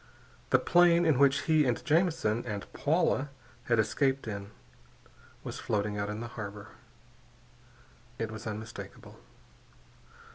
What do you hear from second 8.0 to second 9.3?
It was unmistakable.